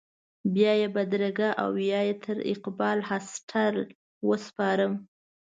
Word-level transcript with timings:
بیا 0.53 0.71
یې 0.81 0.87
بدرګه 0.95 1.49
او 1.63 1.69
یا 1.89 2.01
یې 2.07 2.15
تر 2.25 2.37
اقبال 2.51 2.97
هاسټل 3.09 3.75
وسپارم. 4.27 4.93